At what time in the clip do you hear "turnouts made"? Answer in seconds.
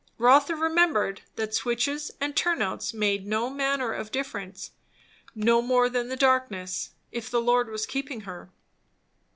2.35-3.27